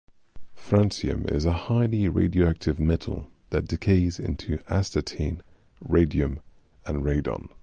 [0.57, 5.41] Francium is a highly radioactive metal that decays into astatine,
[5.79, 6.39] radium,
[6.87, 7.49] and radon.